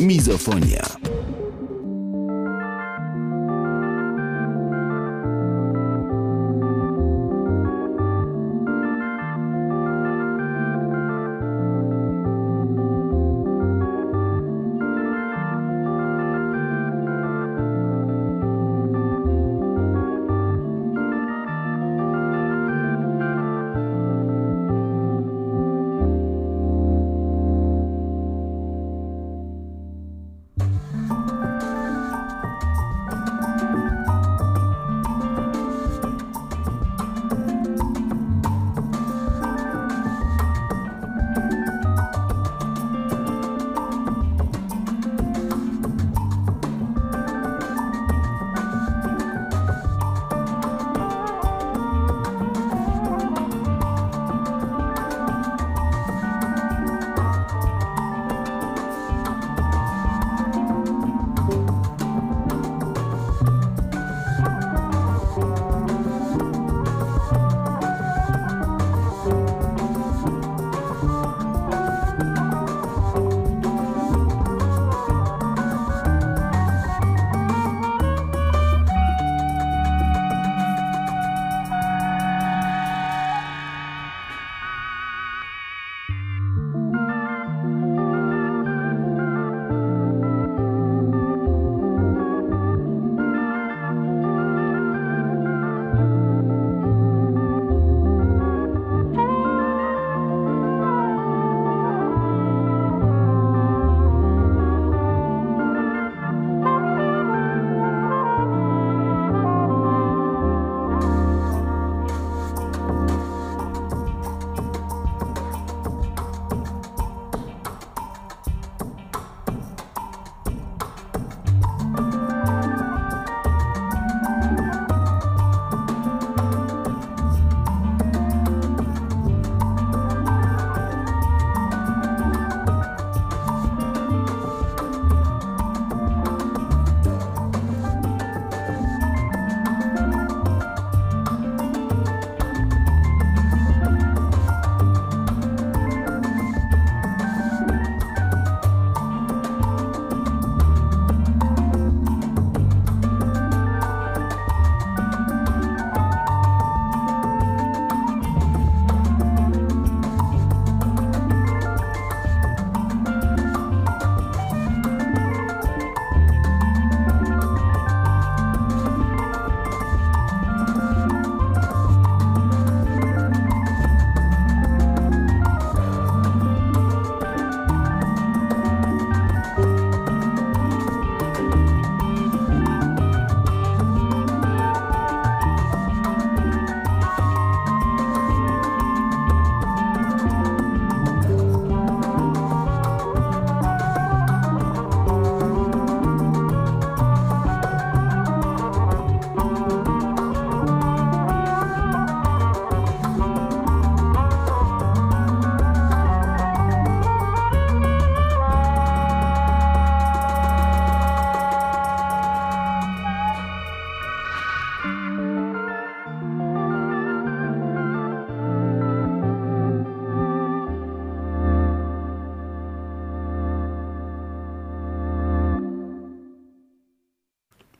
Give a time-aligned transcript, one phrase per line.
[0.00, 0.84] Mizofonia.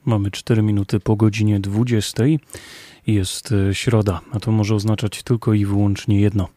[0.07, 2.25] Mamy 4 minuty po godzinie 20.
[3.07, 6.49] Jest e, środa, a to może oznaczać tylko i wyłącznie jedno.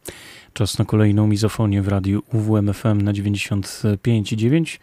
[0.52, 4.78] Czas na kolejną mizofonię w radiu UWMFM na 95,9.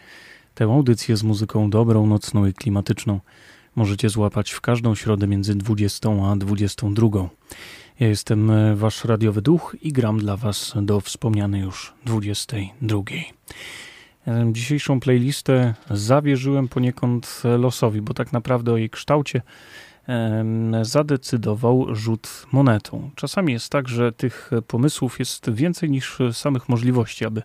[0.55, 3.19] Tę audycję z muzyką dobrą, nocną i klimatyczną
[3.75, 7.07] możecie złapać w każdą środę między 20 a 22.
[7.99, 13.01] Ja jestem e, wasz radiowy duch i gram dla was do wspomnianej już 22.
[14.51, 19.41] Dzisiejszą playlistę zawierzyłem poniekąd losowi, bo tak naprawdę o jej kształcie
[20.81, 23.09] zadecydował rzut monetą.
[23.15, 27.43] Czasami jest tak, że tych pomysłów jest więcej niż samych możliwości, aby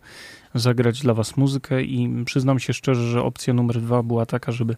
[0.54, 4.76] zagrać dla Was muzykę i przyznam się szczerze, że opcja numer dwa była taka, żeby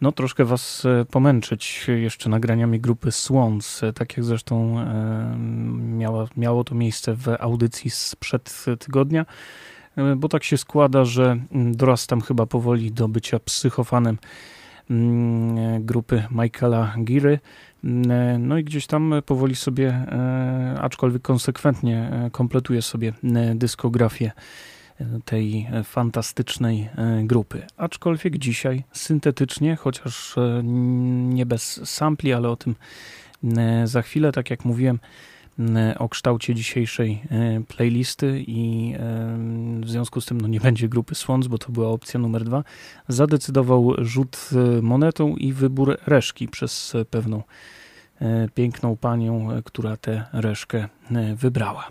[0.00, 4.84] no troszkę Was e, pomęczyć jeszcze nagraniami grupy Swans, tak jak zresztą
[6.36, 9.26] miało to miejsce w audycji sprzed tygodnia.
[9.98, 14.18] E, bo tak się składa, że mm, dorastam chyba powoli do bycia psychofanem
[14.90, 17.38] mm, e, grupy Michaela Giry.
[17.84, 20.06] Mm, e, no i gdzieś tam powoli sobie,
[20.80, 23.12] aczkolwiek konsekwentnie, kompletuję sobie
[23.54, 24.32] dyskografię
[25.24, 26.88] tej fantastycznej
[27.22, 27.62] grupy.
[27.76, 30.36] Aczkolwiek dzisiaj syntetycznie, chociaż
[31.28, 32.74] nie bez sampli, ale o tym
[33.84, 34.98] za chwilę, tak jak mówiłem,
[35.98, 37.22] o kształcie dzisiejszej
[37.68, 38.94] playlisty i
[39.80, 42.64] w związku z tym no nie będzie grupy Swans, bo to była opcja numer dwa,
[43.08, 44.50] zadecydował rzut
[44.82, 47.42] monetą i wybór reszki przez pewną
[48.54, 50.88] piękną panią, która tę reszkę
[51.36, 51.88] wybrała.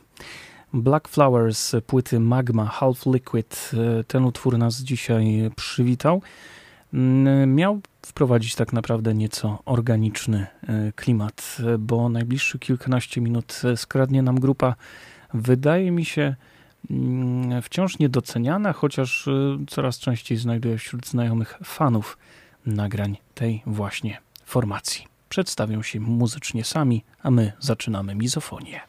[0.73, 3.71] Black Flowers płyty Magma Half Liquid.
[4.07, 6.21] Ten utwór nas dzisiaj przywitał.
[7.47, 14.75] Miał wprowadzić tak naprawdę nieco organiczny e, klimat, bo najbliższe kilkanaście minut skradnie nam grupa,
[15.33, 16.35] wydaje mi się,
[16.91, 19.31] mm, wciąż niedoceniana, chociaż e,
[19.67, 22.17] coraz częściej znajduje wśród znajomych fanów
[22.65, 25.05] nagrań tej właśnie formacji.
[25.29, 28.81] Przedstawią się muzycznie sami, a my zaczynamy mizofonię.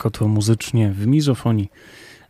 [0.00, 1.70] I tak oto muzycznie w mizofonii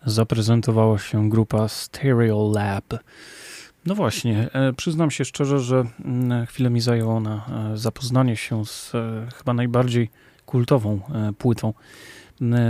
[0.07, 2.95] zaprezentowała się grupa Stereo Lab.
[3.87, 8.67] No właśnie, e, przyznam się szczerze, że mm, chwilę mi zajęło na e, zapoznanie się
[8.67, 10.11] z e, chyba najbardziej
[10.47, 11.01] kultową
[11.39, 11.75] płytą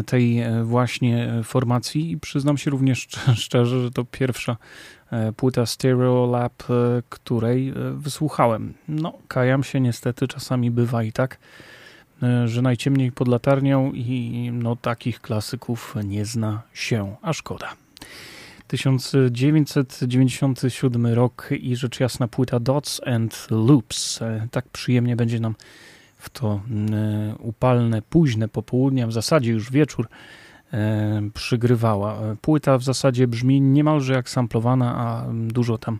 [0.07, 3.09] tej właśnie formacji i przyznam się również
[3.45, 4.57] szczerze, że to pierwsza
[5.37, 6.63] płyta Stereo Lab,
[7.09, 8.75] której wysłuchałem.
[8.89, 11.39] No, kajam się niestety, czasami bywa i tak,
[12.45, 17.77] że najciemniej pod latarnią i no, takich klasyków nie zna się, a szkoda.
[18.71, 24.23] 1997 rok i rzecz jasna płyta Dots and Loops.
[24.23, 25.55] E, tak przyjemnie będzie nam
[26.17, 26.61] w to
[26.93, 30.09] e, upalne, późne popołudnie, w zasadzie już wieczór
[30.73, 32.37] e, przygrywała.
[32.41, 35.99] Płyta w zasadzie brzmi niemalże jak samplowana, a dużo tam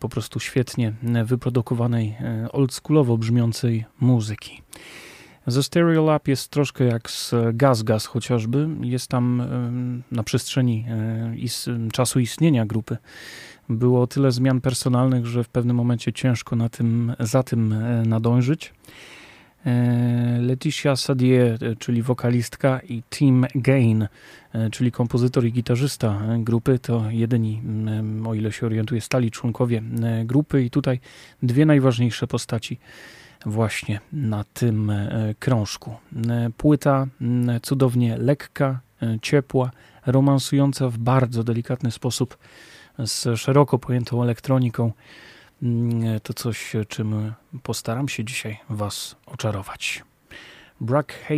[0.00, 0.92] po prostu świetnie
[1.24, 2.16] wyprodukowanej,
[2.52, 4.62] oldschoolowo brzmiącej muzyki.
[5.48, 8.68] Ze Stereolab jest troszkę jak z Gaz Gaz chociażby.
[8.80, 9.42] Jest tam
[10.12, 12.96] na przestrzeni e, czasu istnienia grupy
[13.68, 18.74] było tyle zmian personalnych, że w pewnym momencie ciężko na tym, za tym e, nadążyć.
[19.66, 24.08] E, Leticia Sadie, czyli wokalistka i Tim Gain,
[24.72, 27.62] czyli kompozytor i gitarzysta grupy, to jedyni,
[28.26, 29.82] o ile się orientuję, stali członkowie
[30.24, 31.00] grupy i tutaj
[31.42, 32.78] dwie najważniejsze postaci
[33.46, 35.96] właśnie na tym e, krążku.
[36.30, 37.06] E, płyta
[37.62, 39.70] cudownie lekka, e, ciepła,
[40.06, 42.38] romansująca w bardzo delikatny sposób
[42.98, 44.92] z szeroko pojętą elektroniką.
[46.22, 50.04] To coś, czym postaram się dzisiaj Was oczarować.
[50.80, 51.34] Brack H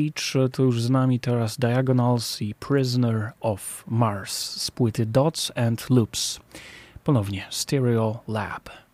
[0.53, 6.41] to już z nami teraz Diagonals i Prisoner of Mars z płyty Dots and Loops.
[7.05, 8.90] Ponownie Stereo Lab.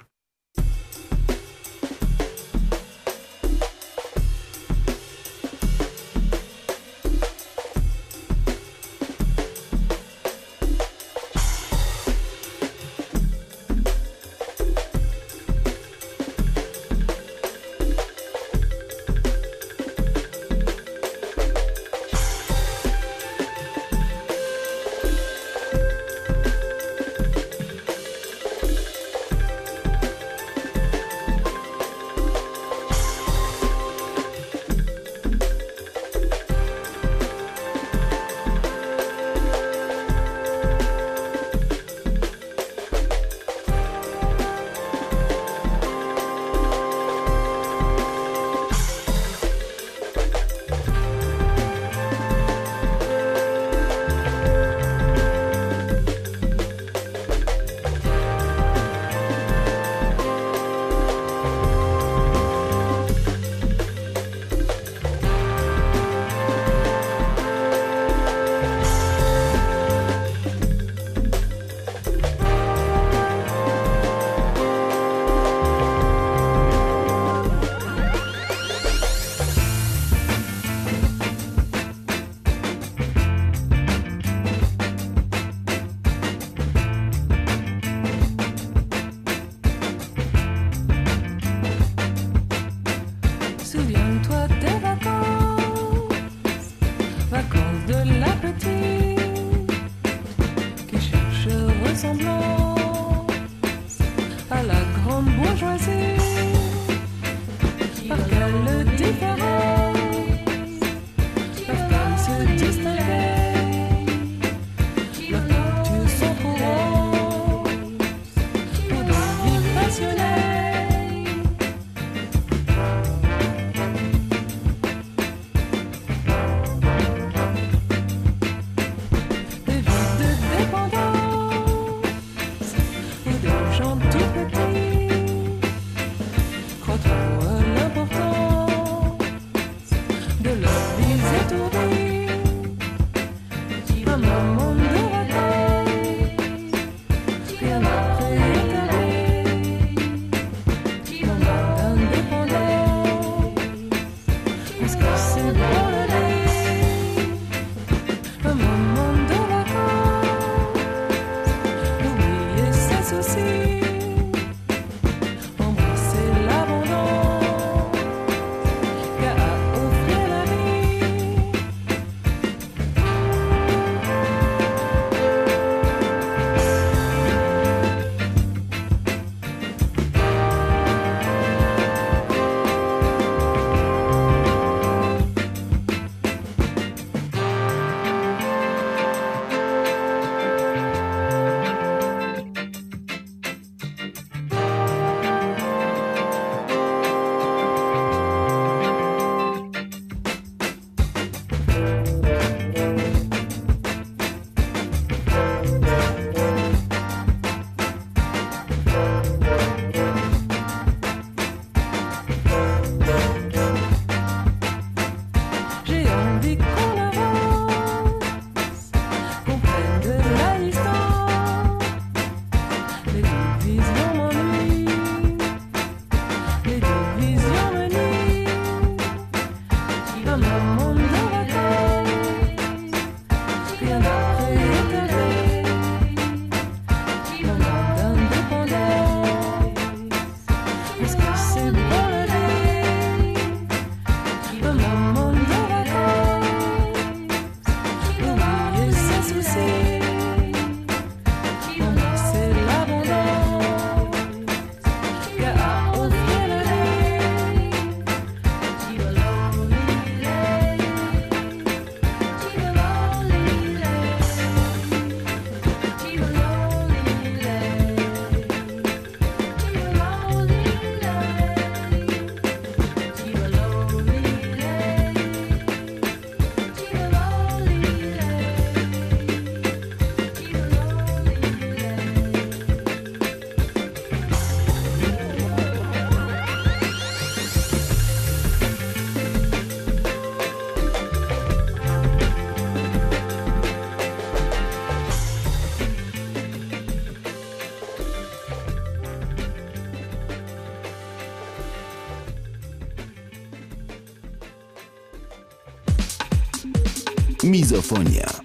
[307.47, 308.36] Mizofonia.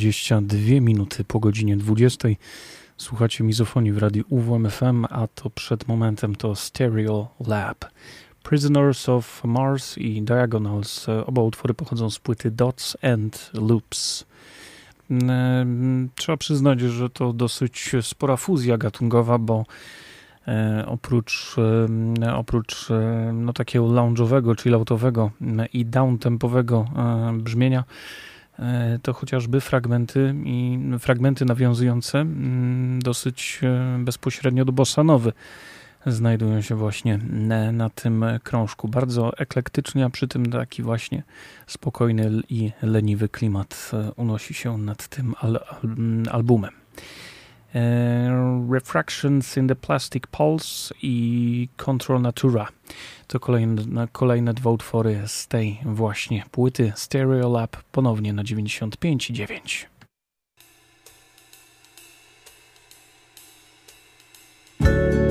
[0.00, 2.28] 22 minuty po godzinie 20.
[2.96, 7.84] Słuchacie mizofonii w radiu UWMFM, a to przed momentem to Stereo Lab.
[8.42, 11.06] Prisoners of Mars i Diagonals.
[11.26, 14.24] Oba utwory pochodzą z płyty Dots and Loops.
[15.10, 19.64] Mm, trzeba przyznać, że to dosyć spora fuzja gatunkowa, bo
[20.48, 21.56] e, oprócz,
[22.22, 25.30] e, oprócz e, no, takiego lounge'owego, chilloutowego
[25.72, 26.84] i downtempowego
[27.34, 27.84] brzmienia,
[29.02, 33.60] to chociażby fragmenty i fragmenty nawiązujące mm, dosyć
[33.98, 35.32] bezpośrednio do bossanowy
[36.06, 37.18] znajdują się właśnie
[37.72, 38.88] na tym krążku.
[38.88, 41.22] Bardzo eklektycznie, a przy tym taki właśnie
[41.66, 45.60] spokojny i leniwy klimat e, unosi się nad tym al
[46.30, 46.70] albumem.
[47.74, 47.80] E,
[48.70, 52.68] refractions in the Plastic Pulse i Control Natura.
[53.26, 59.86] To kolejne, kolejne dwa utwory z tej właśnie płyty Stereo Lab ponownie na 95,9.
[64.82, 65.29] thank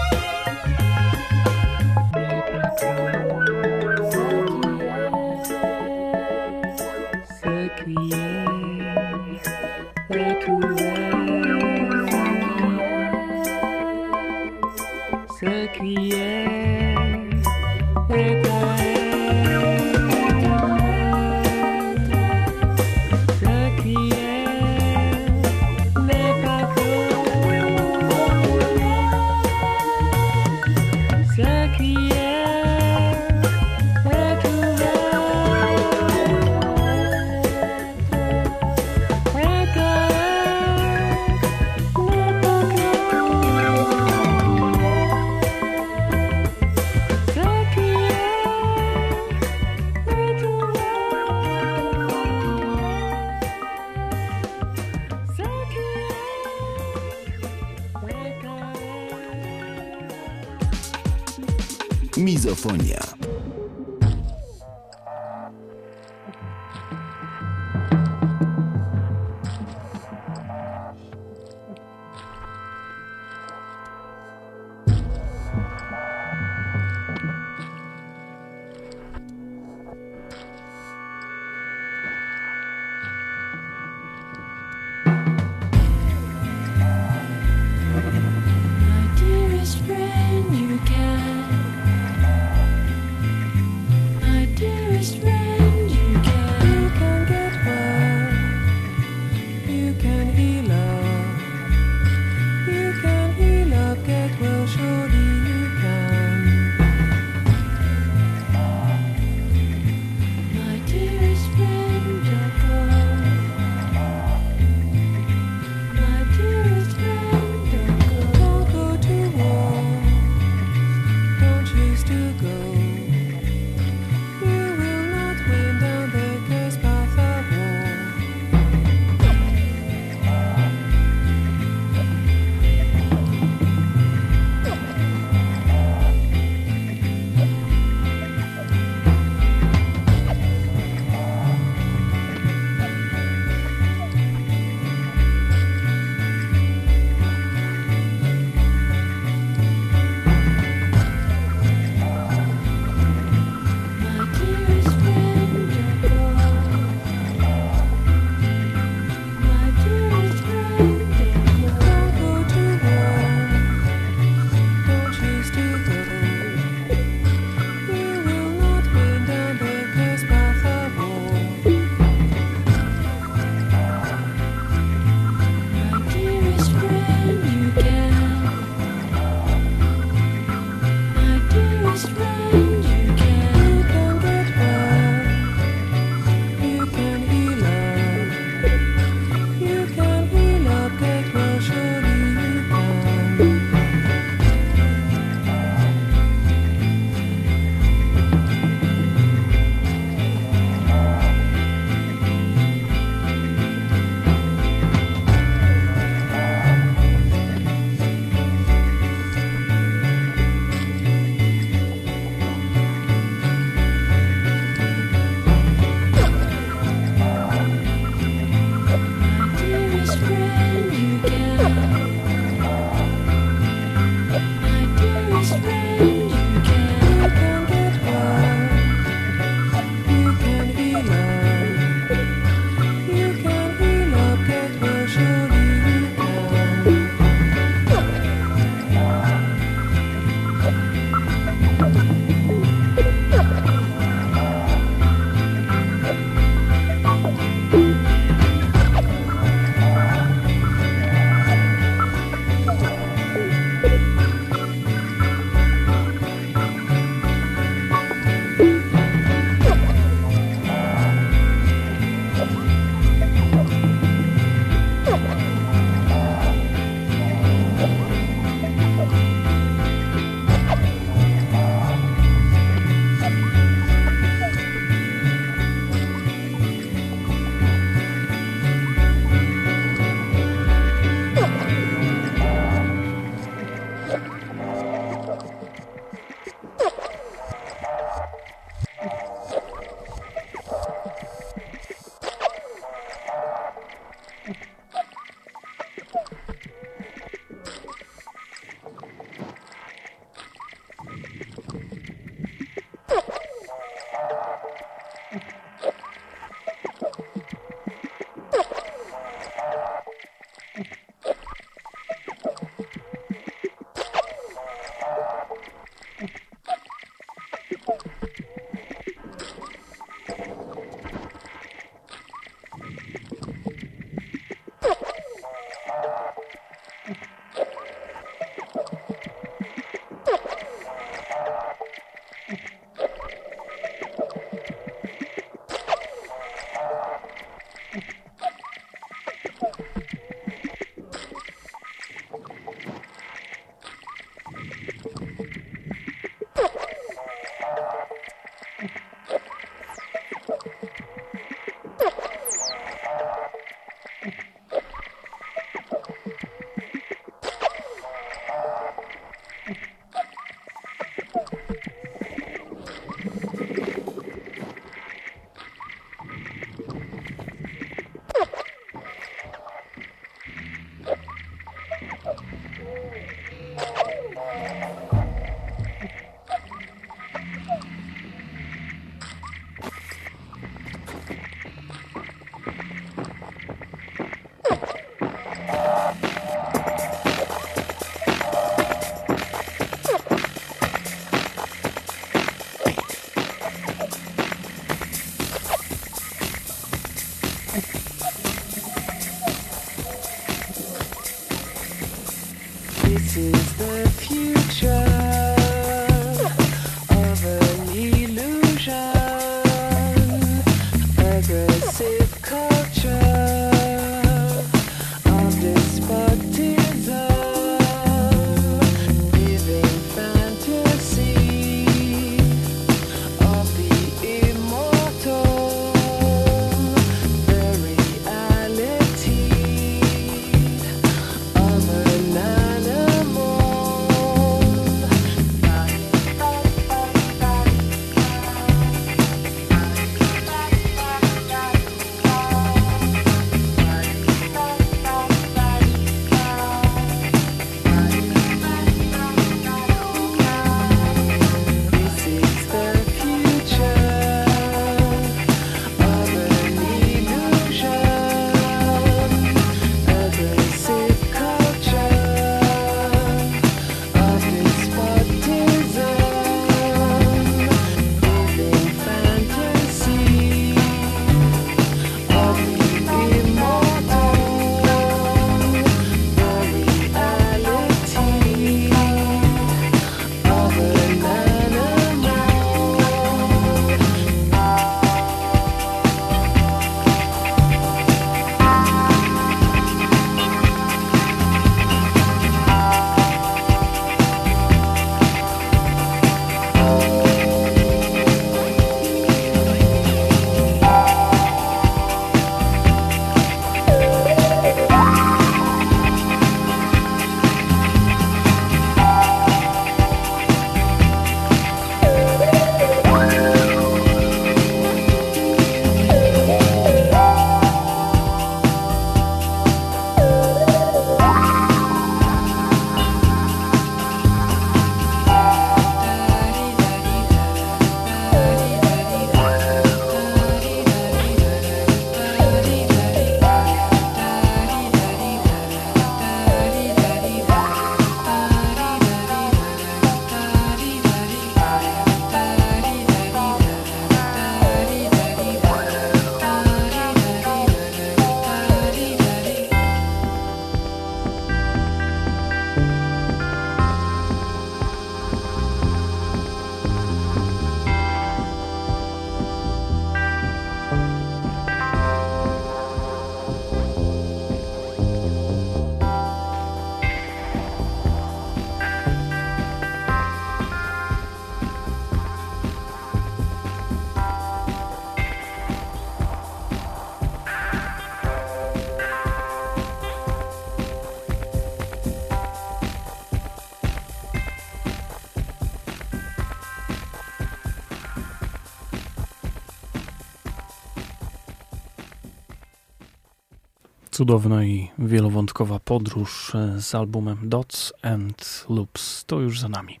[594.20, 600.00] Cudowna i wielowątkowa podróż e, z albumem Dots and Loops to już za nami.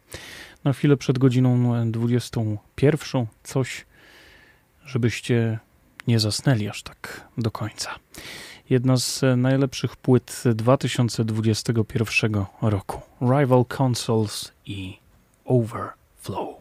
[0.64, 3.86] Na chwilę przed godziną 21 coś,
[4.84, 5.58] żebyście
[6.06, 7.90] nie zasnęli aż tak do końca.
[8.70, 13.00] Jedna z najlepszych płyt 2021 roku.
[13.22, 14.98] Rival Consoles i
[15.44, 16.59] Overflow.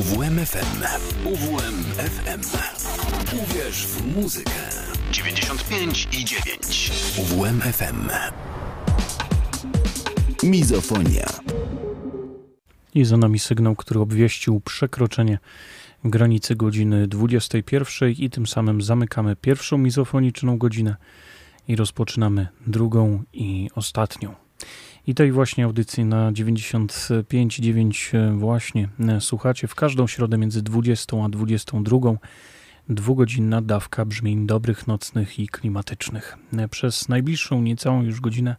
[0.00, 0.82] UWMFM.
[1.24, 2.40] UWMFM.
[3.42, 4.50] Uwierz w muzykę.
[5.12, 6.92] 95 i 9.
[7.18, 8.08] UWMFM.
[10.42, 11.26] Mizofonia.
[12.94, 15.38] I za nami sygnał, który obwieścił przekroczenie
[16.04, 20.96] granicy godziny 21 i tym samym zamykamy pierwszą mizofoniczną godzinę
[21.68, 24.49] i rozpoczynamy drugą i ostatnią.
[25.06, 28.88] I tej właśnie audycji na 95,9 właśnie
[29.20, 31.98] słuchacie w każdą środę między 20 a 22.
[32.88, 36.36] Dwugodzinna dawka brzmień dobrych, nocnych i klimatycznych.
[36.70, 38.56] Przez najbliższą niecałą już godzinę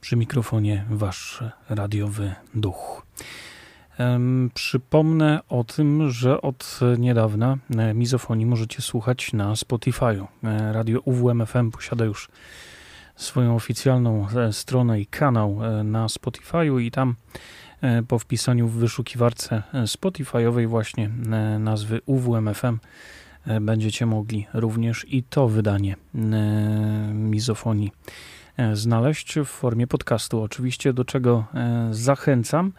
[0.00, 3.06] przy mikrofonie wasz radiowy duch.
[4.54, 10.26] Przypomnę o tym, że od niedawna e, mizofonii możecie słuchać na Spotify'u.
[10.44, 12.28] E, Radio UWMFM posiada już
[13.22, 17.14] swoją oficjalną e, stronę i kanał na Spotify'u i tam
[18.08, 21.10] po wpisaniu w wyszukiwarce Spotify'owej właśnie
[21.58, 22.78] nazwy UWMFM
[23.60, 25.96] będziecie mogli również i to wydanie
[27.12, 27.92] mizofonii
[28.72, 30.42] znaleźć w formie podcastu.
[30.42, 31.44] Oczywiście do czego
[31.90, 32.72] zachęcam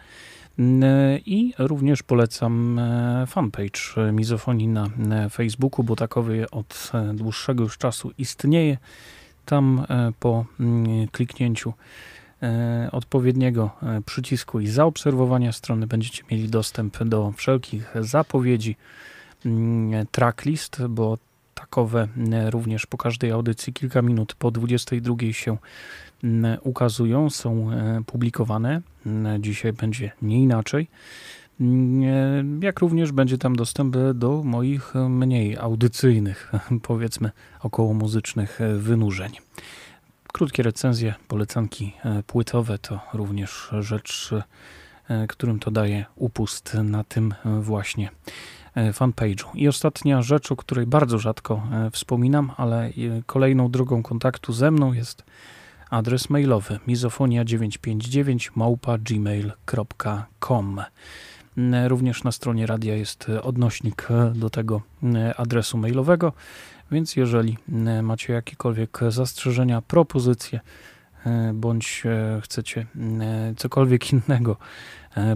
[1.26, 4.88] i również polecam e, fanpage Mizofonii na
[5.30, 8.78] Facebooku, bo takowy od e, dłuższego już czasu istnieje.
[9.44, 11.72] Tam e, po mm, kliknięciu
[12.92, 13.70] odpowiedniego
[14.06, 18.76] przycisku i zaobserwowania strony będziecie mieli dostęp do wszelkich zapowiedzi,
[19.46, 21.18] mm, tracklist, bo
[21.54, 22.08] takowe
[22.50, 25.56] również po każdej audycji kilka minut po 22 się
[26.62, 28.80] ukazują, są e, publikowane.
[29.38, 30.88] Dzisiaj będzie nie inaczej.
[32.60, 36.52] Jak również będzie tam dostęp do moich mniej audycyjnych,
[36.88, 39.32] powiedzmy, około muzycznych wynurzeń.
[40.32, 41.92] Krótkie recenzje, polecanki
[42.26, 44.30] płytowe to również rzecz,
[45.28, 48.10] którym to daje upust na tym właśnie
[48.74, 49.46] fanpage'u.
[49.54, 52.90] I ostatnia rzecz, o której bardzo rzadko wspominam, ale
[53.26, 55.24] kolejną drogą kontaktu ze mną jest
[55.90, 60.80] adres mailowy mizofonia959 małpa gmail.com.
[61.86, 64.82] Również na stronie radia jest odnośnik do tego
[65.36, 66.32] adresu mailowego,
[66.90, 67.58] więc jeżeli
[68.02, 70.60] macie jakiekolwiek zastrzeżenia, propozycje,
[71.54, 72.02] bądź
[72.42, 72.86] chcecie
[73.56, 74.56] cokolwiek innego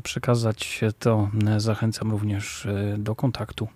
[0.02, 3.68] przekazać, to zachęcam również do kontaktu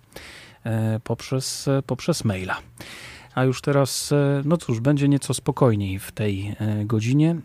[1.03, 2.57] poprzez, poprzez maila.
[3.35, 7.35] A już teraz, e, no cóż, będzie nieco spokojniej w tej e, godzinie.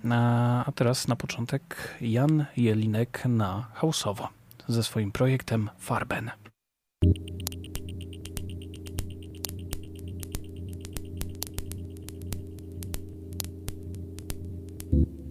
[0.66, 4.28] A teraz na początek Jan Jelinek na hausowo
[4.68, 6.30] ze swoim projektem Farben.
[7.02, 7.18] Thank
[15.10, 15.25] you.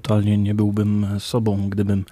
[0.00, 2.04] Totalnie nie byłbym sobą, gdybym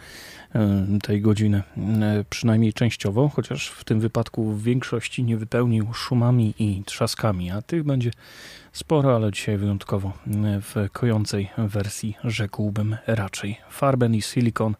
[0.54, 6.54] e, tej godziny e, przynajmniej częściowo, chociaż w tym wypadku w większości nie wypełnił szumami
[6.58, 8.10] i trzaskami, a tych będzie
[8.72, 13.56] sporo, ale dzisiaj wyjątkowo e, w kojącej wersji rzekłbym raczej.
[13.70, 14.74] Farben i silikon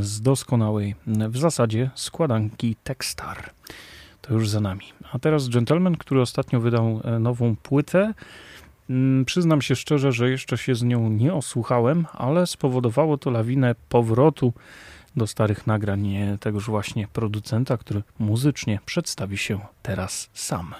[0.00, 3.50] z doskonałej w zasadzie składanki Tekstar.
[4.22, 4.84] To już za nami.
[5.12, 8.14] A teraz Gentleman, który ostatnio wydał nową płytę,
[9.26, 14.52] przyznam się szczerze, że jeszcze się z nią nie osłuchałem, ale spowodowało to lawinę powrotu
[15.16, 20.74] do starych nagrań tegoż właśnie producenta, który muzycznie przedstawi się teraz sam.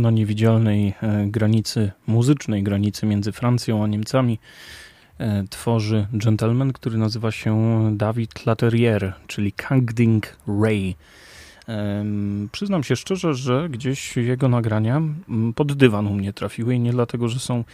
[0.00, 4.38] Na niewidzialnej e, granicy muzycznej, granicy między Francją a Niemcami
[5.18, 10.94] e, tworzy gentleman, który nazywa się David Laterrier, czyli Kangding Ray.
[12.52, 15.02] Przyznam się szczerze, że gdzieś jego nagrania
[15.54, 17.64] pod dywan u mnie trafiły i nie dlatego, że są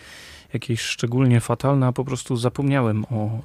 [0.52, 3.38] jakieś szczególnie fatalne, a po prostu zapomniałem o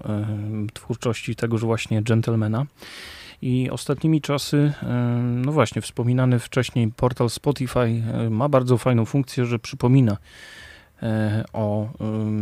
[0.73, 2.65] twórczości tegoż właśnie gentlemana.
[3.41, 4.73] I ostatnimi czasy,
[5.31, 10.17] no właśnie, wspominany wcześniej portal Spotify ma bardzo fajną funkcję, że przypomina
[11.03, 11.89] e, o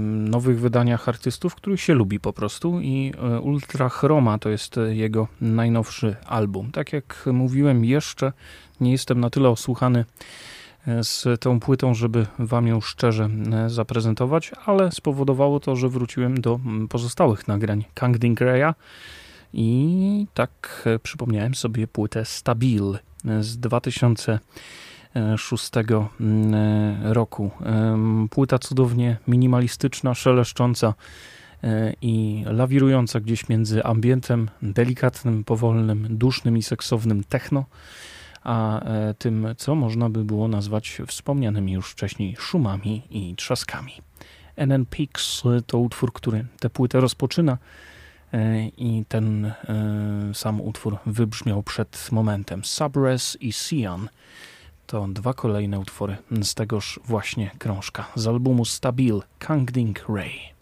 [0.08, 5.28] nowych wydaniach artystów, których się lubi po prostu i e, Ultra Chroma to jest jego
[5.42, 6.72] najnowszy album.
[6.72, 8.34] Tak jak mówiłem, jeszcze
[8.82, 10.06] nie jestem na tyle osłuchany
[10.88, 13.30] e, z tą płytą, żeby wam ją szczerze
[13.68, 16.60] zaprezentować, ale spowodowało to, że wróciłem do
[16.90, 18.74] pozostałych nagrań Kang Raya,
[19.54, 22.98] i tak e, przypomniałem sobie płytę Stabil
[23.40, 25.72] z 2006
[26.20, 27.52] mm, e, roku.
[28.30, 30.94] Płyta cudownie minimalistyczna, szeleszcząca
[31.64, 37.66] e, i lawirująca gdzieś między ambientem delikatnym, powolnym, dusznym i seksownym techno,
[38.44, 38.82] a
[39.18, 43.92] tym, co można by było nazwać wspomnianymi już wcześniej szumami i trzaskami.
[44.56, 47.90] NN Peaks to utwór, który tę płytę rozpoczyna E,
[48.78, 49.54] i ten e,
[50.34, 52.66] sam utwór wybrzmiał przed momentem.
[52.66, 54.10] Subres i Sian
[54.88, 60.59] to dwa kolejne utwory z tegoż właśnie krążka z albumu Stabil Kangding Ray.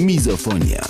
[0.00, 0.80] Mizofonia.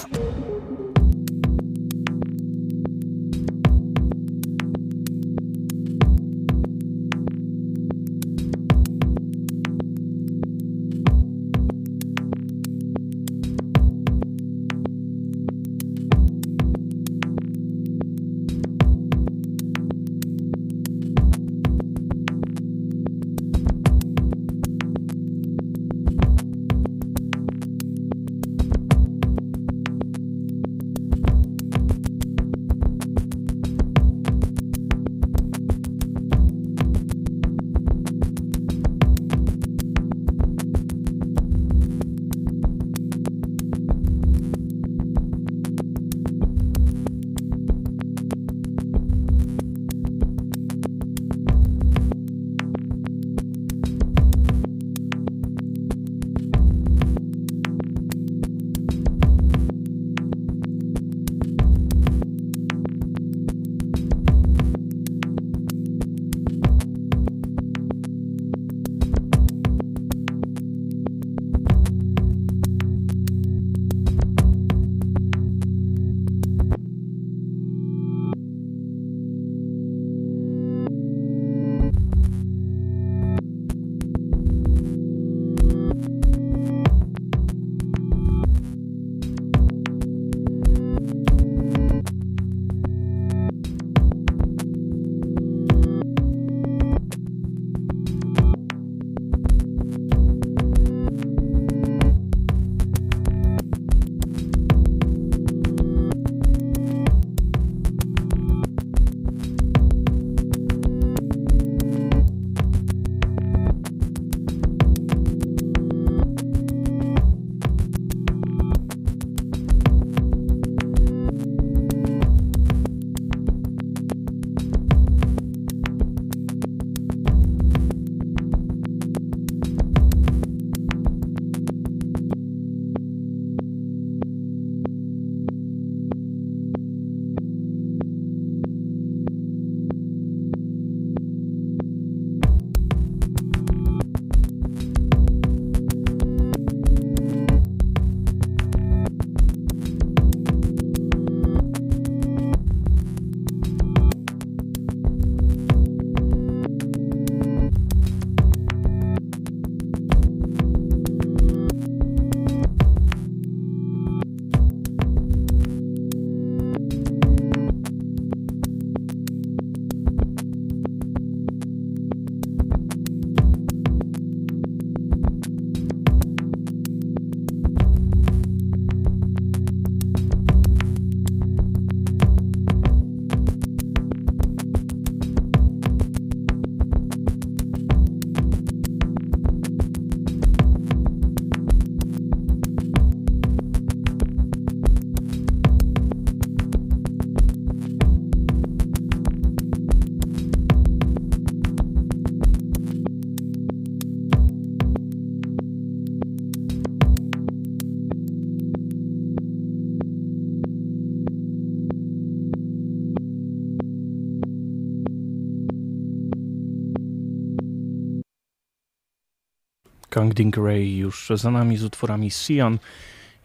[220.10, 222.78] Kang Ray już za nami z utworami Sion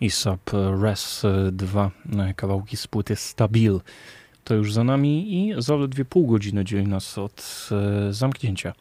[0.01, 0.51] i Sub
[0.81, 3.79] Res 2 e, kawałki z płyty Stabil.
[4.43, 8.73] To już za nami i zaledwie pół godziny dzieli nas od e, zamknięcia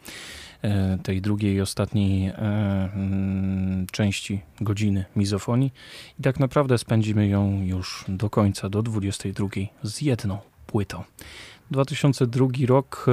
[0.63, 5.73] e, tej drugiej i ostatniej mm, części godziny mizofonii.
[6.19, 9.49] I tak naprawdę spędzimy ją już do końca, do 22
[9.83, 11.03] z jedną płytą.
[11.71, 13.07] 2002 rok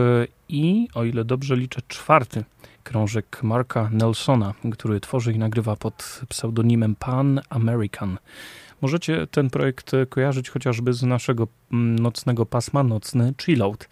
[0.50, 2.44] i, o ile dobrze liczę, czwarty
[2.84, 8.18] krążek Marka Nelsona, który tworzy i nagrywa pod pseudonimem Pan American.
[8.82, 13.88] Możecie ten projekt kojarzyć chociażby z naszego mm, nocnego pasma Nocny Chillout.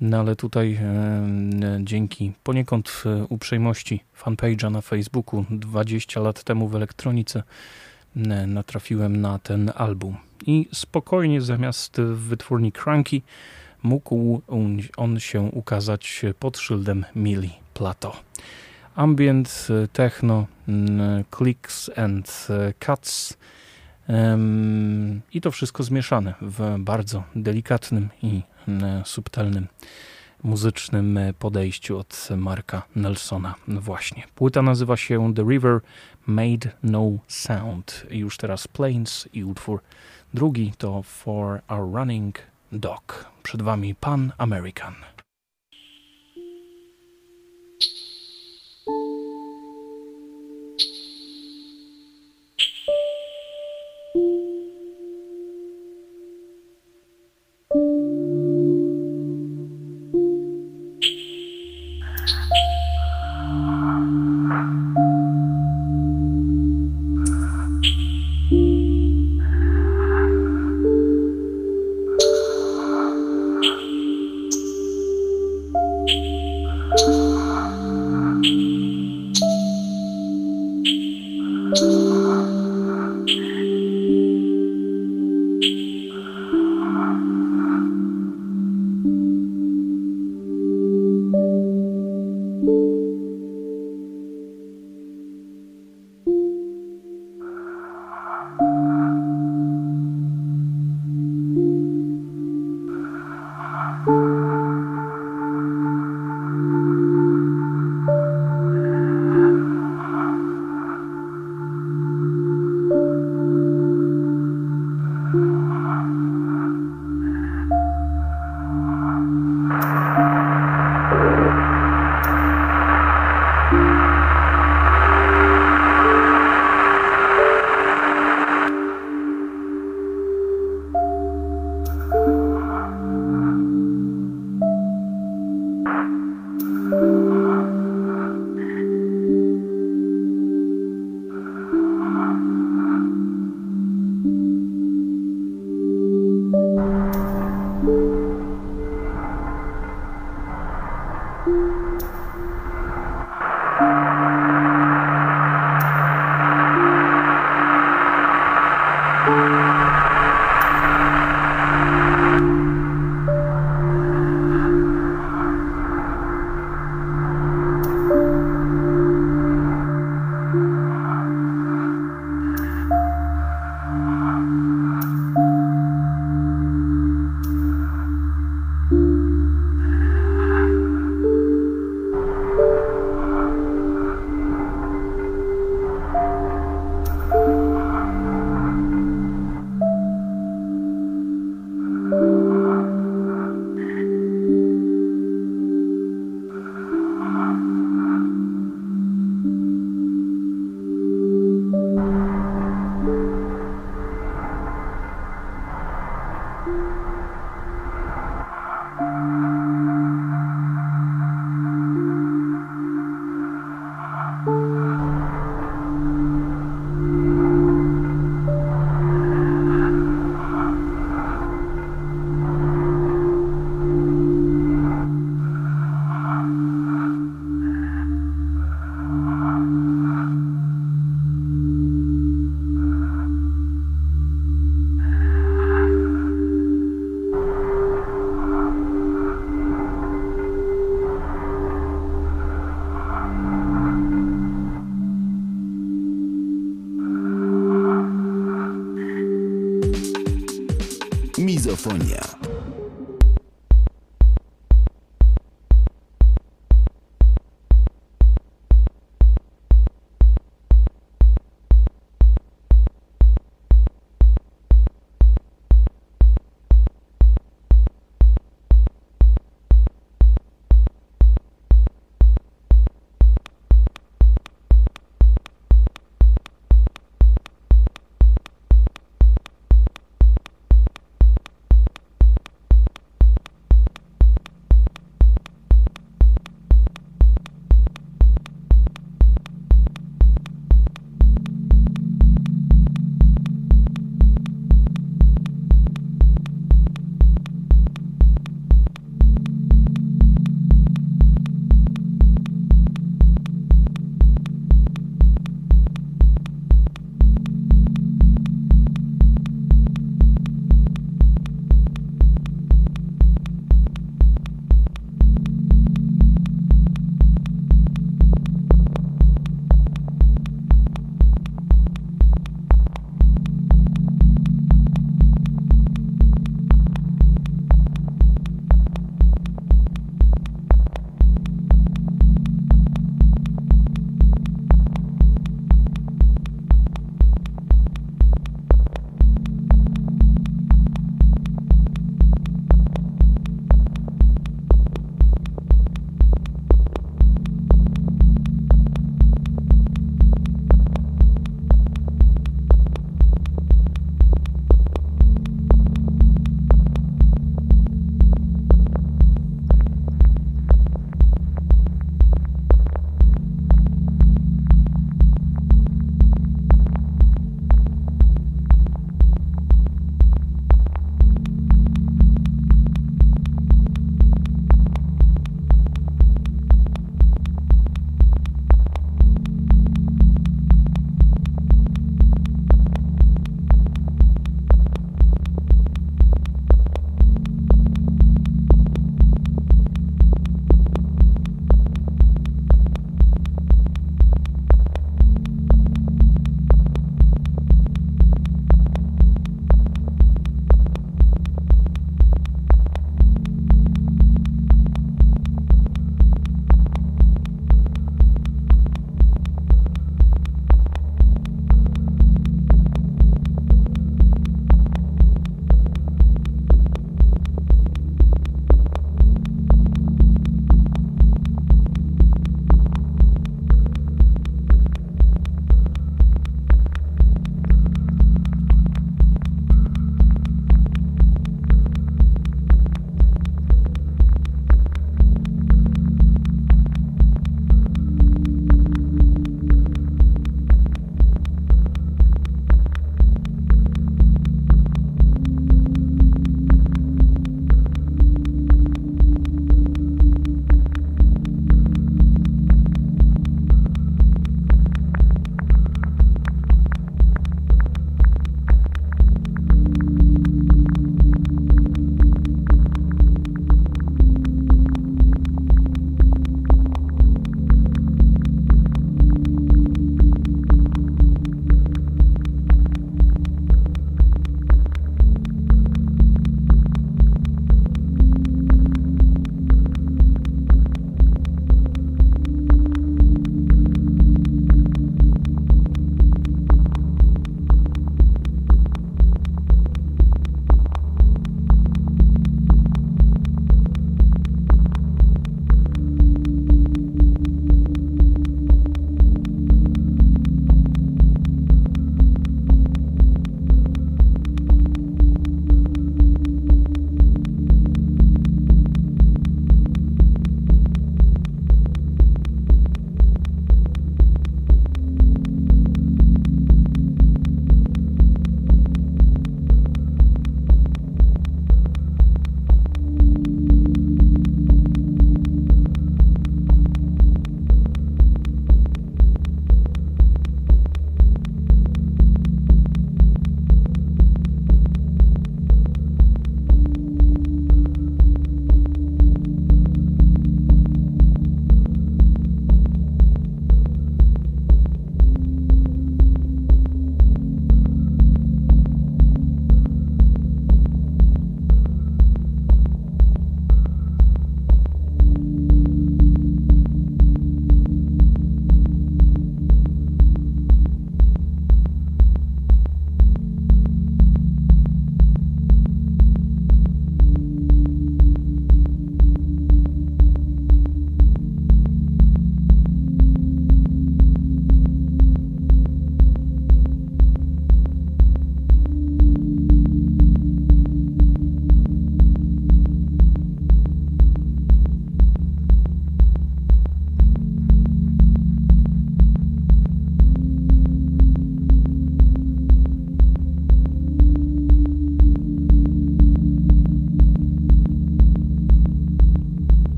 [0.00, 1.28] No ale tutaj e,
[1.80, 7.42] dzięki poniekąd e, uprzejmości fanpage'a na Facebooku 20 lat temu w elektronice
[8.16, 10.16] e, natrafiłem na ten album.
[10.46, 13.22] I spokojnie zamiast w wytwórni Cranky
[13.82, 14.42] mógł
[14.96, 18.16] on się ukazać pod szyldem Mili Plato.
[18.94, 23.36] Ambient, techno, mm, clicks and e, cuts
[25.32, 28.42] i to wszystko zmieszane w bardzo delikatnym i
[29.04, 29.66] subtelnym
[30.42, 33.54] muzycznym podejściu od Marka Nelsona.
[33.68, 34.22] Właśnie.
[34.34, 35.80] Płyta nazywa się The River
[36.26, 38.06] Made No Sound.
[38.10, 39.82] Już teraz Plains i utwór
[40.34, 42.38] drugi to For Our Running
[42.72, 43.24] Dog.
[43.42, 44.94] Przed Wami Pan American.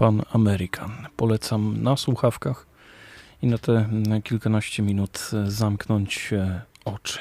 [0.00, 0.90] Pan American.
[1.16, 2.66] Polecam na słuchawkach
[3.42, 3.88] i na te
[4.24, 6.30] kilkanaście minut zamknąć
[6.84, 7.18] oczy.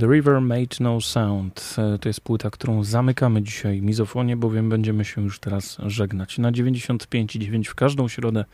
[0.00, 5.22] The River Made No Sound to jest płyta, którą zamykamy dzisiaj mizofonie, bowiem będziemy się
[5.22, 6.38] już teraz żegnać.
[6.38, 8.44] Na 95,9 w każdą środę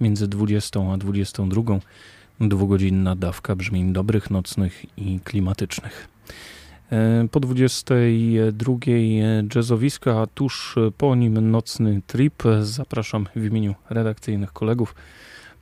[0.00, 1.62] między 20 a 22
[2.40, 6.08] dwugodzinna dawka brzmień dobrych, nocnych i klimatycznych.
[6.92, 8.72] E, po 22
[9.54, 12.42] jazzowiska, a tuż po nim nocny trip.
[12.60, 14.94] Zapraszam w imieniu redakcyjnych kolegów.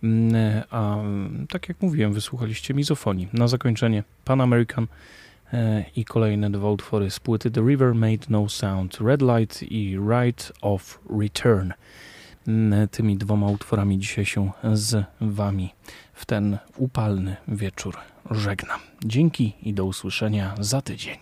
[0.02, 0.34] Mm,
[0.70, 0.96] a
[1.48, 3.28] tak jak mówiłem, wysłuchaliście mizofonii.
[3.32, 4.86] Na zakończenie Pan American
[5.52, 9.98] e, i kolejne dwa utwory z płyty The River Made No Sound, Red Light i
[10.10, 11.72] Right of Return.
[12.90, 15.74] Tymi dwoma utworami dzisiaj się z Wami
[16.14, 17.96] w ten upalny wieczór
[18.30, 18.80] żegnam.
[19.04, 21.18] Dzięki i do usłyszenia za tydzień.